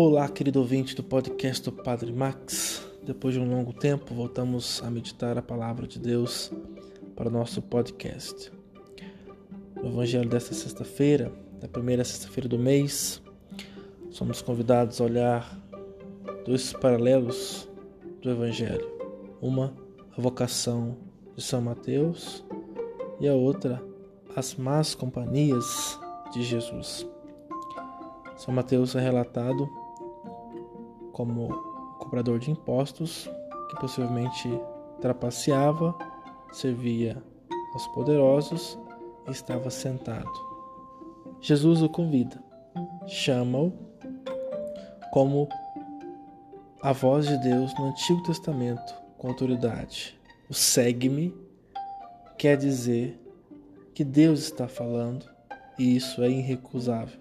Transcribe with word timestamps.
Olá, 0.00 0.28
querido 0.28 0.60
ouvinte 0.60 0.94
do 0.94 1.02
podcast 1.02 1.64
do 1.64 1.72
Padre 1.72 2.12
Max. 2.12 2.88
Depois 3.02 3.34
de 3.34 3.40
um 3.40 3.50
longo 3.50 3.72
tempo, 3.72 4.14
voltamos 4.14 4.80
a 4.84 4.88
meditar 4.92 5.36
a 5.36 5.42
palavra 5.42 5.88
de 5.88 5.98
Deus 5.98 6.52
para 7.16 7.28
o 7.28 7.32
nosso 7.32 7.60
podcast. 7.60 8.52
No 9.74 9.88
Evangelho 9.88 10.28
desta 10.28 10.54
sexta-feira, 10.54 11.32
da 11.60 11.66
primeira 11.66 12.04
sexta-feira 12.04 12.48
do 12.48 12.56
mês, 12.56 13.20
somos 14.08 14.40
convidados 14.40 15.00
a 15.00 15.04
olhar 15.04 15.60
dois 16.46 16.72
paralelos 16.74 17.68
do 18.22 18.30
Evangelho. 18.30 18.88
Uma, 19.42 19.74
a 20.16 20.20
vocação 20.20 20.96
de 21.34 21.42
São 21.42 21.60
Mateus 21.60 22.44
e 23.18 23.26
a 23.26 23.34
outra, 23.34 23.82
as 24.36 24.54
más 24.54 24.94
companhias 24.94 25.98
de 26.32 26.44
Jesus. 26.44 27.04
São 28.36 28.54
Mateus 28.54 28.94
é 28.94 29.00
relatado 29.00 29.68
como 31.18 31.48
cobrador 31.98 32.38
de 32.38 32.52
impostos, 32.52 33.28
que 33.68 33.80
possivelmente 33.80 34.48
trapaceava, 35.00 35.92
servia 36.52 37.20
aos 37.72 37.88
poderosos 37.88 38.78
e 39.26 39.32
estava 39.32 39.68
sentado. 39.68 40.30
Jesus 41.40 41.82
o 41.82 41.88
convida, 41.88 42.40
chama-o 43.08 43.72
como 45.10 45.48
a 46.82 46.92
voz 46.92 47.26
de 47.26 47.36
Deus 47.38 47.76
no 47.76 47.86
Antigo 47.86 48.22
Testamento 48.22 48.94
com 49.18 49.26
autoridade. 49.26 50.16
O 50.48 50.54
segue-me 50.54 51.34
quer 52.38 52.56
dizer 52.56 53.20
que 53.92 54.04
Deus 54.04 54.44
está 54.44 54.68
falando 54.68 55.28
e 55.76 55.96
isso 55.96 56.22
é 56.22 56.30
irrecusável. 56.30 57.18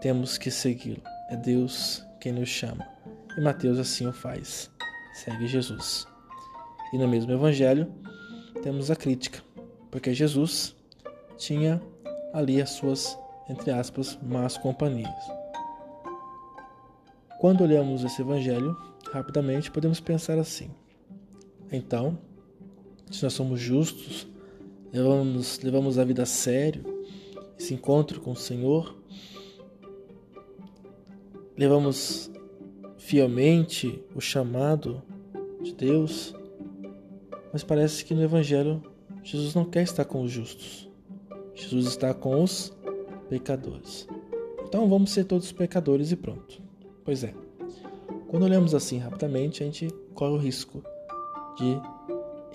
Temos 0.00 0.36
que 0.36 0.50
segui-lo. 0.50 1.02
É 1.30 1.36
Deus 1.36 2.04
quem 2.18 2.32
nos 2.32 2.48
chama. 2.48 2.91
E 3.36 3.40
Mateus 3.40 3.78
assim 3.78 4.06
o 4.06 4.12
faz. 4.12 4.70
Segue 5.12 5.46
Jesus. 5.46 6.06
E 6.92 6.98
no 6.98 7.08
mesmo 7.08 7.32
evangelho 7.32 7.92
temos 8.62 8.90
a 8.90 8.96
crítica, 8.96 9.42
porque 9.90 10.12
Jesus 10.12 10.76
tinha 11.36 11.82
ali 12.32 12.60
as 12.60 12.70
suas, 12.70 13.18
entre 13.48 13.70
aspas, 13.70 14.18
más 14.22 14.56
companhias. 14.56 15.14
Quando 17.40 17.64
olhamos 17.64 18.04
esse 18.04 18.22
evangelho, 18.22 18.76
rapidamente 19.10 19.70
podemos 19.70 19.98
pensar 19.98 20.38
assim: 20.38 20.70
então, 21.72 22.18
se 23.10 23.22
nós 23.22 23.32
somos 23.32 23.58
justos, 23.58 24.28
levamos, 24.92 25.58
levamos 25.60 25.98
a 25.98 26.04
vida 26.04 26.22
a 26.22 26.26
sério, 26.26 26.84
esse 27.58 27.74
encontro 27.74 28.20
com 28.20 28.32
o 28.32 28.36
Senhor, 28.36 28.96
levamos 31.56 32.30
fielmente 33.12 34.02
o 34.14 34.22
chamado 34.22 35.02
de 35.60 35.74
Deus, 35.74 36.34
mas 37.52 37.62
parece 37.62 38.06
que 38.06 38.14
no 38.14 38.22
Evangelho 38.22 38.82
Jesus 39.22 39.54
não 39.54 39.66
quer 39.66 39.82
estar 39.82 40.06
com 40.06 40.22
os 40.22 40.30
justos. 40.30 40.90
Jesus 41.54 41.88
está 41.88 42.14
com 42.14 42.42
os 42.42 42.74
pecadores. 43.28 44.08
Então 44.64 44.88
vamos 44.88 45.10
ser 45.10 45.24
todos 45.24 45.52
pecadores 45.52 46.10
e 46.10 46.16
pronto. 46.16 46.62
Pois 47.04 47.22
é. 47.22 47.34
Quando 48.28 48.44
olhamos 48.44 48.74
assim 48.74 48.96
rapidamente, 48.96 49.62
a 49.62 49.66
gente 49.66 49.88
corre 50.14 50.32
o 50.32 50.38
risco 50.38 50.82
de 51.58 51.78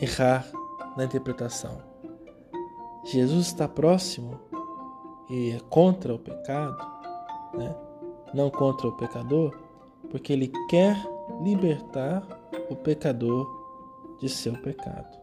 errar 0.02 0.52
na 0.98 1.06
interpretação. 1.06 1.84
Jesus 3.06 3.46
está 3.46 3.68
próximo 3.68 4.42
e 5.30 5.52
é 5.52 5.60
contra 5.70 6.16
o 6.16 6.18
pecado, 6.18 6.84
né? 7.54 7.76
não 8.34 8.50
contra 8.50 8.88
o 8.88 8.98
pecador, 8.98 9.67
porque 10.10 10.34
ele 10.34 10.52
quer 10.70 10.96
libertar 11.44 12.26
o 12.70 12.76
pecador 12.76 13.48
de 14.20 14.30
seu 14.30 14.54
pecado. 14.54 15.18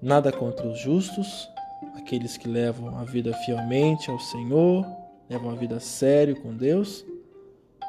Nada 0.00 0.32
contra 0.32 0.66
os 0.66 0.78
justos, 0.78 1.48
aqueles 1.96 2.36
que 2.36 2.48
levam 2.48 2.96
a 2.98 3.04
vida 3.04 3.34
fielmente 3.44 4.10
ao 4.10 4.18
Senhor, 4.18 4.86
levam 5.28 5.50
a 5.50 5.54
vida 5.54 5.76
a 5.76 5.80
sério 5.80 6.40
com 6.40 6.56
Deus, 6.56 7.04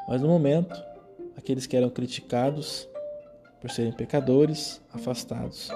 mas 0.06 0.20
no 0.20 0.28
momento, 0.28 0.74
aqueles 1.36 1.66
que 1.66 1.76
eram 1.76 1.88
criticados 1.88 2.88
por 3.60 3.70
serem 3.70 3.92
pecadores, 3.92 4.82
afastados, 4.92 5.70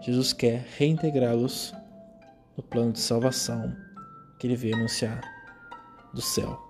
Jesus 0.00 0.32
quer 0.32 0.64
reintegrá-los 0.78 1.74
no 2.56 2.62
plano 2.62 2.92
de 2.92 3.00
salvação 3.00 3.74
que 4.38 4.46
ele 4.46 4.56
veio 4.56 4.76
anunciar 4.76 5.20
do 6.14 6.22
céu. 6.22 6.69